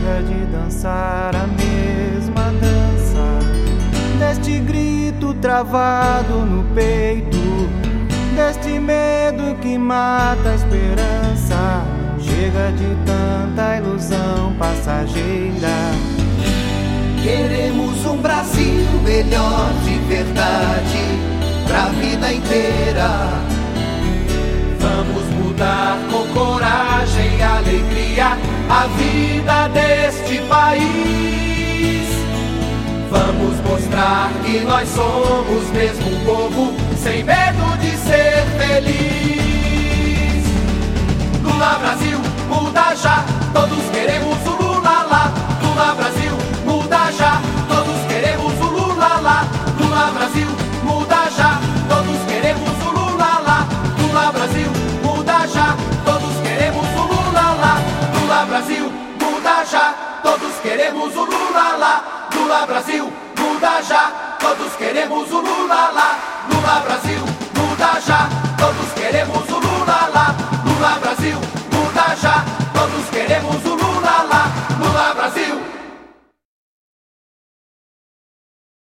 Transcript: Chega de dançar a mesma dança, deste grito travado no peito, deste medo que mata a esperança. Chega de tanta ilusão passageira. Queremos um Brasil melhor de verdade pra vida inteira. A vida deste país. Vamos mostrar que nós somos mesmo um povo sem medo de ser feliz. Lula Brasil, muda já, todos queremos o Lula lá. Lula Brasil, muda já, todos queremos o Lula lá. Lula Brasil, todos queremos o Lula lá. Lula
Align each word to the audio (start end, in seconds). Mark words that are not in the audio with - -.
Chega 0.00 0.22
de 0.22 0.46
dançar 0.46 1.36
a 1.36 1.46
mesma 1.46 2.50
dança, 2.58 3.38
deste 4.18 4.58
grito 4.60 5.34
travado 5.34 6.36
no 6.46 6.64
peito, 6.74 7.68
deste 8.34 8.78
medo 8.78 9.54
que 9.60 9.76
mata 9.76 10.48
a 10.48 10.54
esperança. 10.54 11.84
Chega 12.18 12.72
de 12.72 12.96
tanta 13.04 13.76
ilusão 13.76 14.54
passageira. 14.58 15.68
Queremos 17.22 18.06
um 18.06 18.16
Brasil 18.22 18.86
melhor 19.04 19.70
de 19.84 19.98
verdade 20.08 21.04
pra 21.66 21.90
vida 21.90 22.32
inteira. 22.32 23.59
A 28.70 28.86
vida 28.86 29.68
deste 29.68 30.40
país. 30.42 32.08
Vamos 33.10 33.56
mostrar 33.68 34.30
que 34.44 34.60
nós 34.60 34.88
somos 34.88 35.68
mesmo 35.72 36.06
um 36.08 36.24
povo 36.24 36.72
sem 36.96 37.24
medo 37.24 37.76
de 37.80 37.90
ser 37.96 38.46
feliz. 38.58 40.44
Lula 41.42 41.78
Brasil, 41.80 42.18
muda 42.48 42.94
já, 42.94 43.24
todos 43.52 43.84
queremos 43.90 44.38
o 44.46 44.62
Lula 44.62 45.02
lá. 45.10 45.32
Lula 45.62 45.94
Brasil, 45.96 46.32
muda 46.64 47.10
já, 47.10 47.42
todos 47.68 48.00
queremos 48.06 48.52
o 48.60 48.66
Lula 48.66 49.20
lá. 49.20 49.46
Lula 49.80 50.12
Brasil, 50.12 50.49
todos 64.40 64.74
queremos 64.76 65.30
o 65.30 65.40
Lula 65.40 65.90
lá. 65.92 66.18
Lula 66.48 66.79